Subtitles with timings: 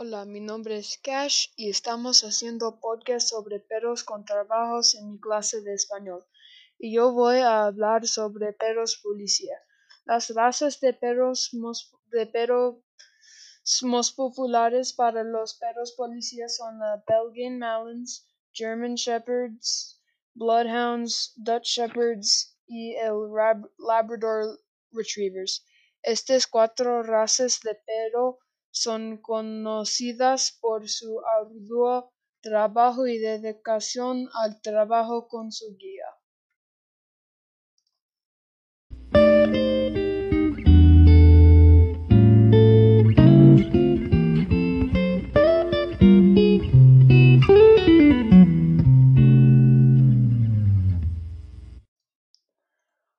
[0.00, 5.18] Hola, mi nombre es Cash y estamos haciendo podcast sobre perros con trabajos en mi
[5.18, 6.24] clase de español.
[6.78, 9.58] Y yo voy a hablar sobre perros policía.
[10.04, 11.50] Las razas de perros
[12.12, 12.76] de perros
[13.82, 20.00] más populares para los perros policías son la Belgian Malins, German Shepherds,
[20.32, 23.14] Bloodhounds, Dutch Shepherds y el
[23.78, 24.60] Labrador
[24.92, 25.66] Retrievers.
[26.02, 28.38] Estas cuatro razas de perro
[28.82, 36.06] son conocidas por su arduo trabajo y dedicación al trabajo con su guía.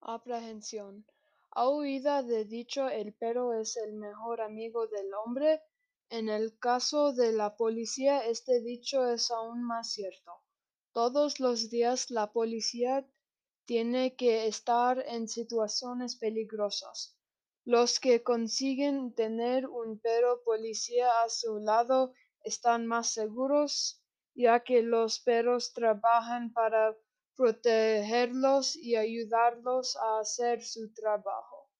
[0.00, 1.04] Aprehensión.
[1.54, 5.60] ¿Ha oído de dicho el perro es el mejor amigo del hombre?
[6.08, 10.32] En el caso de la policía este dicho es aún más cierto.
[10.92, 13.06] Todos los días la policía
[13.66, 17.18] tiene que estar en situaciones peligrosas.
[17.66, 22.14] Los que consiguen tener un perro policía a su lado
[22.44, 24.02] están más seguros,
[24.34, 26.96] ya que los perros trabajan para
[27.36, 31.70] protegerlos y ayudarlos a hacer su trabajo.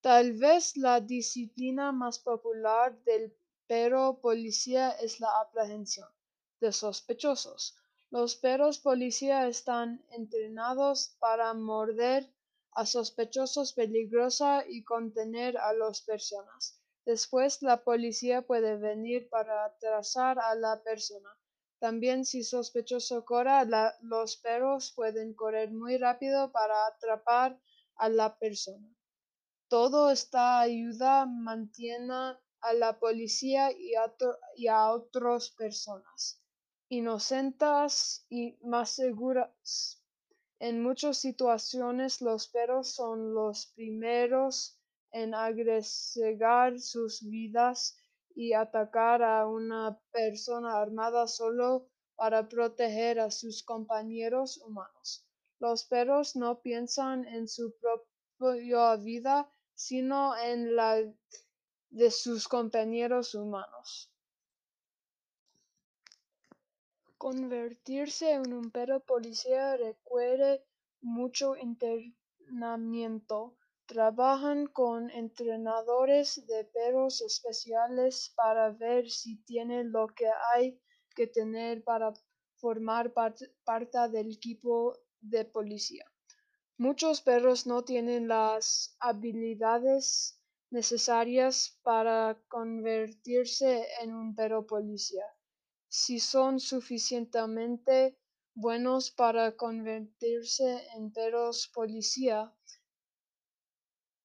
[0.00, 3.34] Tal vez la disciplina más popular del
[3.66, 6.08] perro policía es la aprehensión
[6.60, 7.76] de sospechosos.
[8.10, 12.28] Los perros policía están entrenados para morder
[12.72, 16.78] a sospechosos peligrosa y contener a las personas.
[17.04, 21.30] Después la policía puede venir para atrasar a la persona
[21.82, 23.64] también si sospechoso corra,
[24.02, 27.58] los perros pueden correr muy rápido para atrapar
[27.96, 28.88] a la persona.
[29.66, 33.96] Todo esta ayuda mantiene a la policía y
[34.68, 36.40] a, otras personas
[36.88, 40.00] inocentes y más seguras.
[40.60, 44.78] En muchas situaciones los perros son los primeros
[45.10, 47.98] en agregar sus vidas
[48.34, 55.24] y atacar a una persona armada solo para proteger a sus compañeros humanos.
[55.58, 57.74] Los perros no piensan en su
[58.38, 61.02] propia vida, sino en la
[61.90, 64.10] de sus compañeros humanos.
[67.18, 70.64] Convertirse en un perro policía requiere
[71.00, 73.56] mucho entrenamiento
[73.92, 80.80] Trabajan con entrenadores de perros especiales para ver si tienen lo que hay
[81.14, 82.14] que tener para
[82.56, 86.06] formar parte del equipo de policía.
[86.78, 95.26] Muchos perros no tienen las habilidades necesarias para convertirse en un perro policía.
[95.88, 98.18] Si son suficientemente
[98.54, 102.50] buenos para convertirse en perros policía,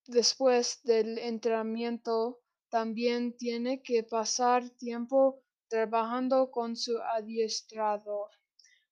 [0.10, 8.30] Después del entrenamiento, también tiene que pasar tiempo trabajando con su adiestrador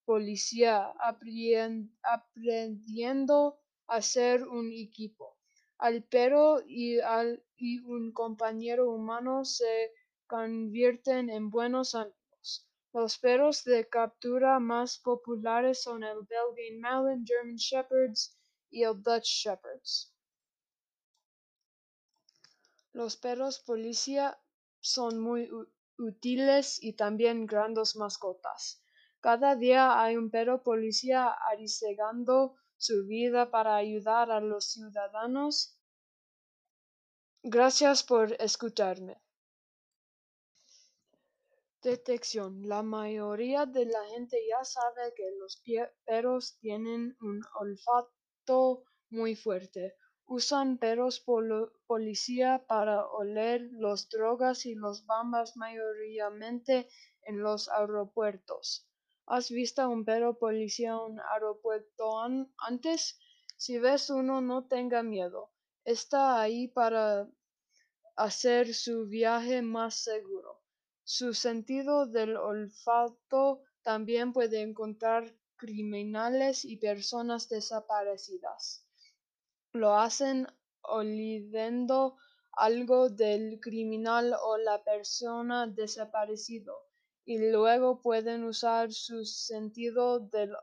[0.04, 0.94] policía,
[2.04, 5.38] aprendiendo a ser un equipo.
[5.78, 7.00] Al perro y,
[7.56, 9.94] y un compañero humano se
[10.28, 12.68] convierten en buenos amigos.
[12.92, 18.38] Los perros de captura más populares son el Belgian Malin, German Shepherds
[18.70, 20.15] y el Dutch Shepherds.
[22.96, 24.40] Los perros policía
[24.80, 25.50] son muy
[25.98, 28.82] útiles y también grandes mascotas.
[29.20, 35.78] Cada día hay un perro policía arriesgando su vida para ayudar a los ciudadanos.
[37.44, 39.22] Gracias por escucharme.
[41.82, 42.66] Detección.
[42.66, 45.62] La mayoría de la gente ya sabe que los
[46.06, 49.98] perros tienen un olfato muy fuerte.
[50.28, 51.24] Usan perros
[51.86, 56.90] policía para oler las drogas y las bombas mayoritariamente
[57.22, 58.90] en los aeropuertos.
[59.28, 62.20] ¿Has visto un perro policía en un aeropuerto
[62.58, 63.20] antes?
[63.56, 65.52] Si ves uno, no tenga miedo.
[65.84, 67.30] Está ahí para
[68.16, 70.64] hacer su viaje más seguro.
[71.04, 78.85] Su sentido del olfato también puede encontrar criminales y personas desaparecidas
[79.76, 80.48] lo hacen
[80.82, 82.18] oliendo
[82.54, 86.74] algo del criminal o la persona desaparecido
[87.26, 90.56] y luego pueden usar su sentido del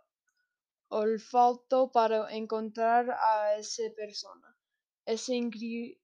[0.89, 4.57] olfato para encontrar a esa persona.
[5.05, 5.29] Es,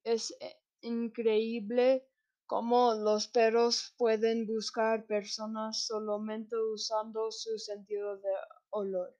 [0.05, 0.35] es
[0.81, 2.09] increíble
[2.47, 8.33] como los perros pueden buscar personas solamente usando su sentido de
[8.71, 9.15] olor.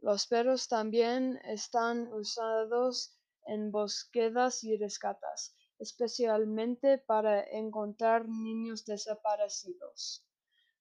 [0.00, 3.17] Los perros también están usados
[3.48, 10.24] en búsquedas y rescatas, especialmente para encontrar niños desaparecidos.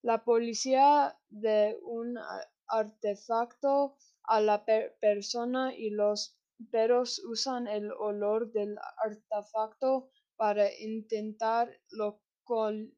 [0.04, 2.19] La policía de un
[2.68, 4.66] artefacto a la
[5.00, 6.38] persona y los
[6.72, 11.70] perros usan el olor del artefacto para intentar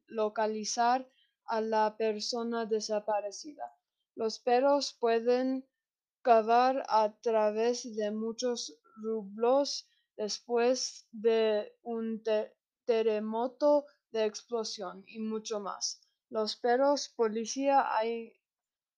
[0.08, 1.08] localizar
[1.46, 3.64] a la persona desaparecida.
[4.14, 5.66] Los perros pueden
[6.22, 12.22] cavar a través de muchos rublos después de un
[12.84, 16.00] terremoto de explosión y mucho más.
[16.28, 17.86] Los perros policía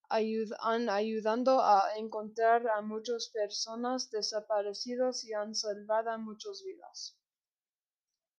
[0.09, 7.17] ayudan ayudando a encontrar a muchas personas desaparecidas y han salvado muchas vidas.